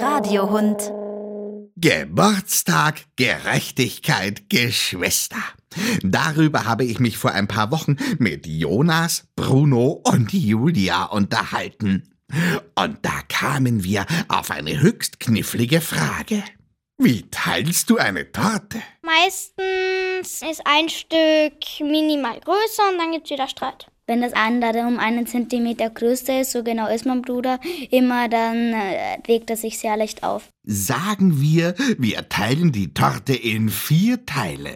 [0.00, 0.92] Radiohund.
[1.76, 5.42] Geburtstag, Gerechtigkeit, Geschwister.
[6.02, 12.14] Darüber habe ich mich vor ein paar Wochen mit Jonas, Bruno und Julia unterhalten.
[12.74, 16.42] Und da kamen wir auf eine höchst knifflige Frage.
[16.98, 18.82] Wie teilst du eine Torte?
[19.02, 23.86] Meistens ist ein Stück minimal größer und dann gibt's wieder Streit.
[24.10, 27.60] Wenn das andere um einen Zentimeter größer ist, so genau ist mein Bruder
[27.92, 30.48] immer, dann äh, regt er sich sehr leicht auf.
[30.64, 34.70] Sagen wir, wir teilen die Torte in vier Teile.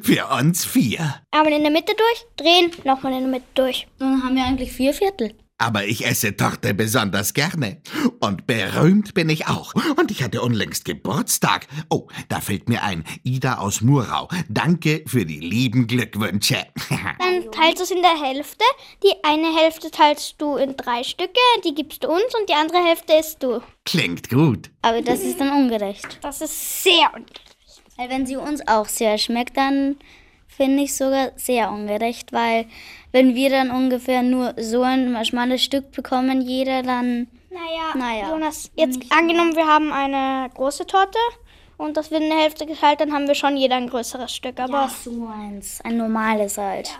[0.00, 1.16] Für uns vier.
[1.30, 3.86] Aber in der Mitte durch, drehen, nochmal in der Mitte durch.
[3.98, 5.34] Dann haben wir eigentlich vier Viertel.
[5.60, 7.82] Aber ich esse Torte besonders gerne.
[8.18, 9.74] Und berühmt bin ich auch.
[9.98, 11.66] Und ich hatte unlängst Geburtstag.
[11.90, 13.04] Oh, da fällt mir ein.
[13.24, 14.28] Ida aus Murau.
[14.48, 16.66] Danke für die lieben Glückwünsche.
[16.88, 18.64] Dann teilst du es in der Hälfte.
[19.02, 22.82] Die eine Hälfte teilst du in drei Stücke, die gibst du uns und die andere
[22.82, 23.60] Hälfte isst du.
[23.84, 24.70] Klingt gut.
[24.80, 26.20] Aber das ist dann ungerecht.
[26.22, 27.56] Das ist sehr ungerecht.
[27.98, 29.96] Weil wenn sie uns auch sehr schmeckt, dann
[30.56, 32.66] finde ich sogar sehr ungerecht, weil
[33.12, 37.28] wenn wir dann ungefähr nur so ein schmales Stück bekommen, jeder dann.
[37.50, 41.18] Naja, Naja, Jonas, jetzt angenommen, wir haben eine große Torte
[41.78, 44.60] und das wird in der Hälfte geteilt, dann haben wir schon jeder ein größeres Stück.
[44.60, 45.80] Aber Ja, so eins.
[45.82, 46.90] Ein normales halt.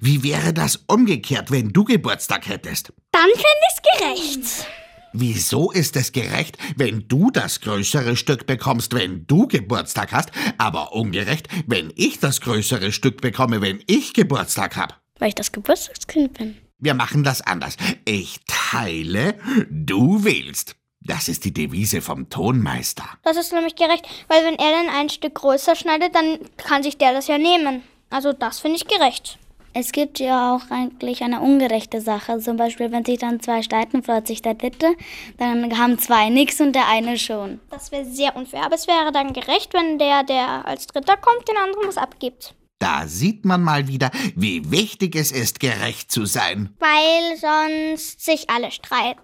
[0.00, 2.92] Wie wäre das umgekehrt, wenn du Geburtstag hättest?
[3.12, 4.66] dann finde ich's gerecht.
[5.14, 10.92] Wieso ist es gerecht, wenn du das größere Stück bekommst, wenn du Geburtstag hast, aber
[10.92, 14.94] ungerecht, wenn ich das größere Stück bekomme, wenn ich Geburtstag habe?
[15.18, 16.56] Weil ich das Geburtstagskind bin.
[16.78, 17.76] Wir machen das anders.
[18.06, 19.34] Ich teile,
[19.68, 20.76] du wählst.
[21.00, 23.04] Das ist die Devise vom Tonmeister.
[23.22, 26.96] Das ist nämlich gerecht, weil wenn er dann ein Stück größer schneidet, dann kann sich
[26.96, 27.82] der das ja nehmen.
[28.08, 29.38] Also das finde ich gerecht.
[29.74, 32.38] Es gibt ja auch eigentlich eine ungerechte Sache.
[32.38, 34.94] Zum Beispiel, wenn sich dann zwei streiten, freut sich der dritte,
[35.38, 37.58] dann haben zwei nichts und der eine schon.
[37.70, 38.64] Das wäre sehr unfair.
[38.64, 42.54] Aber es wäre dann gerecht, wenn der, der als Dritter kommt, den anderen was abgibt.
[42.82, 46.74] Da sieht man mal wieder, wie wichtig es ist, gerecht zu sein.
[46.80, 49.20] Weil sonst sich alle streiten.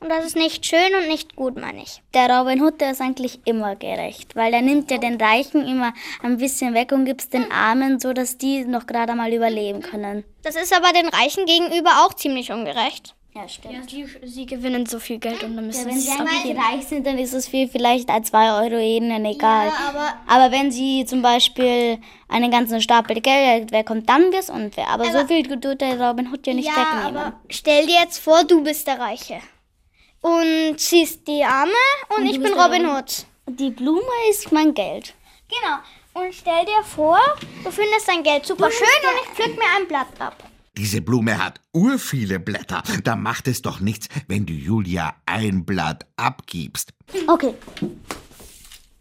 [0.00, 2.02] Und das ist nicht schön und nicht gut, meine ich.
[2.12, 5.94] Der Robin Hood, der ist eigentlich immer gerecht, weil der nimmt ja den Reichen immer
[6.24, 9.80] ein bisschen weg und gibt es den Armen, so dass die noch gerade mal überleben
[9.80, 10.24] können.
[10.42, 13.14] Das ist aber den Reichen gegenüber auch ziemlich ungerecht.
[13.38, 13.88] Ja, stimmt.
[13.88, 17.18] sie, sie gewinnen so viel Geld und dann müssen wenn sie einmal reich sind, dann
[17.18, 19.70] ist es viel vielleicht als zwei Euro ihnen egal.
[20.26, 21.98] aber, wenn sie zum Beispiel
[22.28, 24.88] einen ganzen Stapel Geld wegkommt, dann wird es unfair.
[24.88, 27.32] Aber, so viel tut der Robin Hood ja nicht wegnehmen.
[27.48, 29.40] stell dir jetzt vor, du bist der Reiche.
[30.20, 31.70] Und siehst die Arme
[32.16, 32.88] und, ich du bin Robin.
[32.88, 33.24] Hood.
[33.46, 35.14] Die Blume ist mein Geld.
[35.48, 35.76] Genau.
[36.14, 37.20] Und stell dir vor,
[37.62, 40.47] du findest dein Geld super schön und ich pflück mir ein Blatt ab.
[40.78, 42.84] Diese Blume hat urviele Blätter.
[43.02, 46.92] Da macht es doch nichts, wenn du Julia ein Blatt abgibst.
[47.26, 47.52] Okay.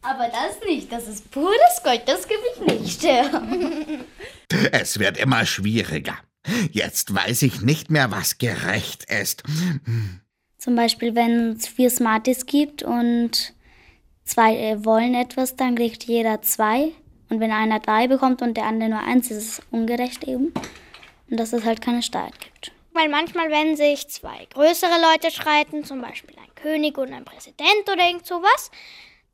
[0.02, 3.08] Aber das nicht, das ist pures Gold, das gebe ich nicht.
[4.72, 6.18] Es wird immer schwieriger.
[6.72, 9.44] Jetzt weiß ich nicht mehr, was gerecht ist.
[10.58, 13.54] Zum Beispiel, wenn es vier Smarties gibt und
[14.24, 16.94] zwei äh, wollen etwas, dann kriegt jeder zwei.
[17.30, 20.54] Und wenn einer drei bekommt und der andere nur eins, ist es ungerecht eben.
[21.30, 22.72] Und dass es halt keine Streit gibt.
[22.94, 27.90] Weil manchmal, wenn sich zwei größere Leute streiten, zum Beispiel ein König und ein Präsident
[27.92, 28.72] oder irgend sowas,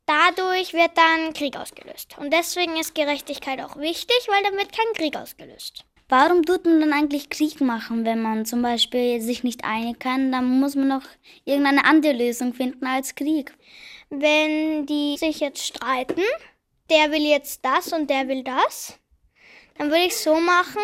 [0.06, 2.16] dadurch wird dann Krieg ausgelöst.
[2.18, 5.84] Und deswegen ist Gerechtigkeit auch wichtig, weil dann wird kein Krieg ausgelöst.
[6.08, 10.30] Warum tut man dann eigentlich Krieg machen, wenn man zum Beispiel sich nicht einig kann?
[10.30, 11.04] Dann muss man noch
[11.46, 13.54] irgendeine andere Lösung finden als Krieg.
[14.10, 16.22] Wenn die sich jetzt streiten,
[16.90, 18.98] der will jetzt das und der will das,
[19.78, 20.82] dann würde ich so machen,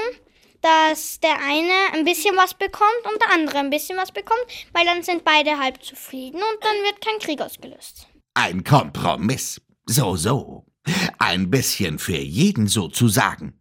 [0.63, 4.85] dass der eine ein bisschen was bekommt und der andere ein bisschen was bekommt, weil
[4.85, 8.07] dann sind beide halb zufrieden und dann wird kein Krieg ausgelöst.
[8.35, 9.61] Ein Kompromiss.
[9.87, 10.67] So, so.
[11.19, 13.59] Ein bisschen für jeden sozusagen.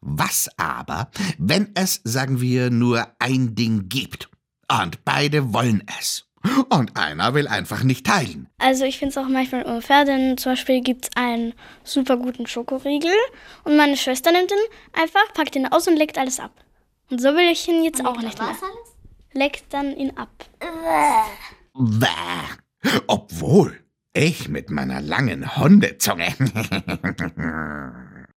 [0.00, 4.28] Was aber, wenn es, sagen wir, nur ein Ding gibt
[4.70, 6.25] und beide wollen es
[6.68, 8.48] und einer will einfach nicht teilen?
[8.58, 11.54] Also ich finde es auch manchmal unfair, denn zum Beispiel gibt es einen
[11.84, 13.12] super guten Schokoriegel
[13.64, 16.52] und meine Schwester nimmt ihn einfach, packt ihn aus und legt alles ab.
[17.10, 18.56] Und so will ich ihn jetzt auch nicht mehr.
[19.32, 20.30] Leckt dann ihn ab.
[21.74, 22.06] Bäh.
[23.06, 23.78] Obwohl,
[24.12, 26.34] ich mit meiner langen Hundezunge.